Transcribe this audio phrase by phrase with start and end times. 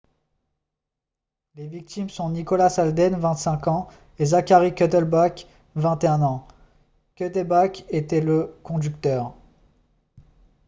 [1.53, 6.47] les victimes sont nicholas alden 25 ans et zachary cuddeback 21 ans
[7.15, 9.35] cuddeback était le conducteur